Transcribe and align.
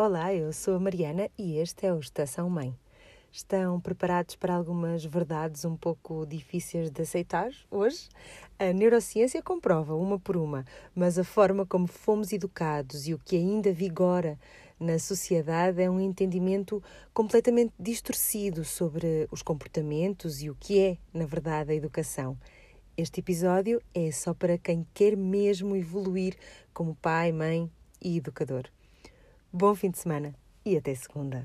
Olá, 0.00 0.32
eu 0.32 0.52
sou 0.52 0.76
a 0.76 0.78
Mariana 0.78 1.28
e 1.36 1.58
este 1.58 1.84
é 1.84 1.92
o 1.92 1.98
Estação 1.98 2.48
Mãe. 2.48 2.72
Estão 3.32 3.80
preparados 3.80 4.36
para 4.36 4.54
algumas 4.54 5.04
verdades 5.04 5.64
um 5.64 5.76
pouco 5.76 6.24
difíceis 6.24 6.88
de 6.88 7.02
aceitar 7.02 7.50
hoje? 7.68 8.08
A 8.60 8.72
neurociência 8.72 9.42
comprova 9.42 9.96
uma 9.96 10.16
por 10.16 10.36
uma, 10.36 10.64
mas 10.94 11.18
a 11.18 11.24
forma 11.24 11.66
como 11.66 11.88
fomos 11.88 12.32
educados 12.32 13.08
e 13.08 13.12
o 13.12 13.18
que 13.18 13.34
ainda 13.34 13.72
vigora 13.72 14.38
na 14.78 15.00
sociedade 15.00 15.82
é 15.82 15.90
um 15.90 16.00
entendimento 16.00 16.80
completamente 17.12 17.74
distorcido 17.76 18.64
sobre 18.64 19.26
os 19.32 19.42
comportamentos 19.42 20.40
e 20.40 20.48
o 20.48 20.54
que 20.54 20.78
é, 20.78 20.96
na 21.12 21.26
verdade, 21.26 21.72
a 21.72 21.74
educação. 21.74 22.38
Este 22.96 23.18
episódio 23.18 23.82
é 23.92 24.12
só 24.12 24.32
para 24.32 24.56
quem 24.56 24.86
quer 24.94 25.16
mesmo 25.16 25.74
evoluir 25.74 26.36
como 26.72 26.94
pai, 26.94 27.32
mãe 27.32 27.68
e 28.00 28.16
educador. 28.16 28.70
Bom 29.50 29.74
fim 29.74 29.90
de 29.90 29.96
semana 29.96 30.34
e 30.62 30.76
até 30.76 30.94
segunda. 30.94 31.42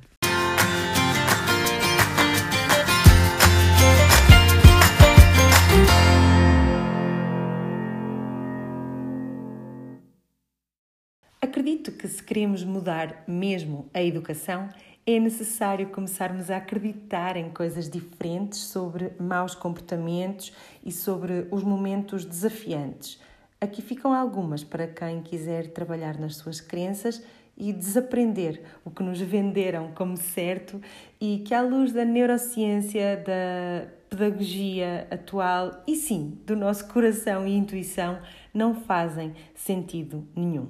Acredito 11.41 11.93
que 11.93 12.05
se 12.09 12.21
queremos 12.21 12.65
mudar 12.65 13.23
mesmo 13.25 13.89
a 13.93 14.03
educação, 14.03 14.67
é 15.07 15.17
necessário 15.17 15.87
começarmos 15.87 16.51
a 16.51 16.57
acreditar 16.57 17.37
em 17.37 17.49
coisas 17.51 17.89
diferentes 17.89 18.59
sobre 18.59 19.13
maus 19.17 19.55
comportamentos 19.55 20.51
e 20.83 20.91
sobre 20.91 21.47
os 21.49 21.63
momentos 21.63 22.25
desafiantes. 22.25 23.21
Aqui 23.61 23.81
ficam 23.81 24.13
algumas 24.13 24.61
para 24.61 24.87
quem 24.87 25.21
quiser 25.21 25.67
trabalhar 25.67 26.19
nas 26.19 26.35
suas 26.35 26.59
crenças 26.59 27.23
e 27.57 27.71
desaprender 27.71 28.61
o 28.83 28.91
que 28.91 29.03
nos 29.03 29.19
venderam 29.19 29.91
como 29.93 30.17
certo 30.17 30.81
e 31.21 31.43
que, 31.45 31.53
à 31.53 31.61
luz 31.61 31.91
da 31.91 32.03
neurociência, 32.03 33.17
da 33.17 33.87
pedagogia 34.09 35.07
atual 35.09 35.83
e 35.87 35.95
sim 35.95 36.37
do 36.45 36.55
nosso 36.55 36.87
coração 36.87 37.47
e 37.47 37.55
intuição, 37.55 38.19
não 38.53 38.75
fazem 38.75 39.33
sentido 39.55 40.27
nenhum. 40.35 40.67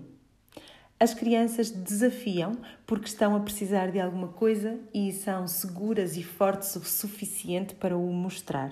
As 0.99 1.13
crianças 1.13 1.69
desafiam 1.69 2.53
porque 2.85 3.07
estão 3.07 3.35
a 3.35 3.39
precisar 3.39 3.91
de 3.91 3.99
alguma 3.99 4.29
coisa 4.29 4.79
e 4.93 5.11
são 5.11 5.47
seguras 5.47 6.15
e 6.15 6.23
fortes 6.23 6.75
o 6.75 6.83
suficiente 6.83 7.75
para 7.75 7.97
o 7.97 8.13
mostrar. 8.13 8.71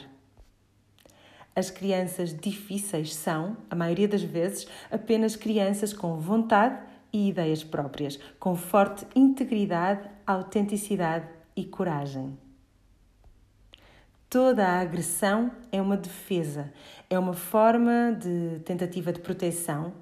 As 1.53 1.69
crianças 1.69 2.33
difíceis 2.33 3.13
são, 3.13 3.57
a 3.69 3.75
maioria 3.75 4.07
das 4.07 4.23
vezes, 4.23 4.65
apenas 4.89 5.35
crianças 5.35 5.91
com 5.91 6.17
vontade 6.17 6.79
e 7.11 7.29
ideias 7.29 7.63
próprias, 7.63 8.17
com 8.39 8.55
forte 8.55 9.05
integridade, 9.15 10.09
autenticidade 10.25 11.27
e 11.55 11.65
coragem. 11.65 12.37
Toda 14.29 14.65
a 14.65 14.79
agressão 14.79 15.51
é 15.71 15.81
uma 15.81 15.97
defesa, 15.97 16.71
é 17.09 17.19
uma 17.19 17.33
forma 17.33 18.17
de 18.17 18.59
tentativa 18.63 19.11
de 19.11 19.19
proteção. 19.19 19.93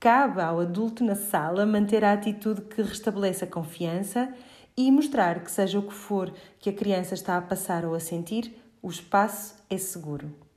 Cabe 0.00 0.40
ao 0.40 0.60
adulto 0.60 1.04
na 1.04 1.14
sala 1.14 1.64
manter 1.64 2.04
a 2.04 2.12
atitude 2.12 2.62
que 2.62 2.82
restabeleça 2.82 3.44
a 3.44 3.48
confiança 3.48 4.34
e 4.76 4.90
mostrar 4.90 5.44
que, 5.44 5.50
seja 5.50 5.78
o 5.78 5.82
que 5.82 5.94
for 5.94 6.32
que 6.58 6.70
a 6.70 6.72
criança 6.72 7.14
está 7.14 7.36
a 7.36 7.42
passar 7.42 7.84
ou 7.84 7.94
a 7.94 8.00
sentir, 8.00 8.52
o 8.82 8.88
espaço 8.88 9.54
é 9.70 9.76
seguro. 9.76 10.47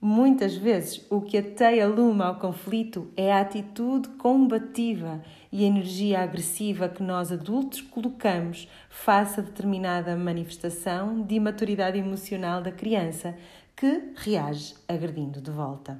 Muitas 0.00 0.54
vezes, 0.54 1.04
o 1.10 1.20
que 1.20 1.36
ateia 1.36 1.88
lume 1.88 2.22
ao 2.22 2.36
conflito 2.36 3.10
é 3.16 3.32
a 3.32 3.40
atitude 3.40 4.08
combativa 4.10 5.20
e 5.50 5.64
a 5.64 5.66
energia 5.66 6.20
agressiva 6.20 6.88
que 6.88 7.02
nós 7.02 7.32
adultos 7.32 7.80
colocamos 7.80 8.68
face 8.88 9.40
a 9.40 9.42
determinada 9.42 10.14
manifestação 10.14 11.20
de 11.22 11.34
imaturidade 11.34 11.98
emocional 11.98 12.62
da 12.62 12.70
criança 12.70 13.36
que 13.74 14.12
reage 14.14 14.76
agredindo 14.86 15.40
de 15.40 15.50
volta. 15.50 15.98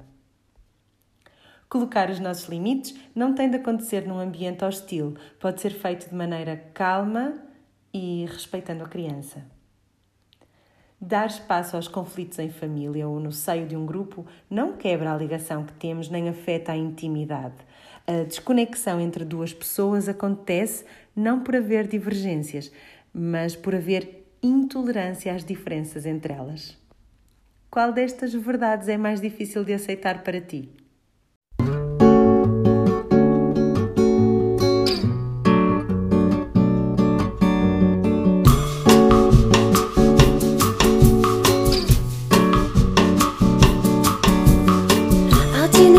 Colocar 1.67 2.09
os 2.09 2.21
nossos 2.21 2.47
limites 2.47 2.95
não 3.13 3.35
tem 3.35 3.49
de 3.49 3.57
acontecer 3.57 4.07
num 4.07 4.17
ambiente 4.17 4.63
hostil, 4.63 5.15
pode 5.41 5.59
ser 5.59 5.71
feito 5.71 6.07
de 6.07 6.15
maneira 6.15 6.55
calma 6.73 7.33
e 7.93 8.25
respeitando 8.27 8.85
a 8.85 8.87
criança. 8.87 9.58
Dar 11.01 11.27
espaço 11.27 11.77
aos 11.77 11.87
conflitos 11.87 12.39
em 12.39 12.49
família 12.49 13.07
ou 13.07 13.21
no 13.21 13.31
seio 13.31 13.65
de 13.65 13.75
um 13.75 13.85
grupo 13.85 14.25
não 14.49 14.75
quebra 14.75 15.13
a 15.13 15.17
ligação 15.17 15.63
que 15.63 15.71
temos 15.73 16.09
nem 16.09 16.27
afeta 16.27 16.73
a 16.73 16.77
intimidade. 16.77 17.55
A 18.05 18.23
desconexão 18.23 18.99
entre 18.99 19.23
duas 19.23 19.53
pessoas 19.53 20.09
acontece 20.09 20.83
não 21.15 21.41
por 21.41 21.55
haver 21.55 21.87
divergências, 21.87 22.69
mas 23.13 23.55
por 23.55 23.73
haver 23.75 24.27
intolerância 24.43 25.33
às 25.33 25.45
diferenças 25.45 26.05
entre 26.05 26.33
elas. 26.33 26.77
Qual 27.71 27.93
destas 27.93 28.33
verdades 28.33 28.89
é 28.89 28.97
mais 28.97 29.21
difícil 29.21 29.63
de 29.63 29.73
aceitar 29.73 30.21
para 30.21 30.41
ti? 30.41 30.69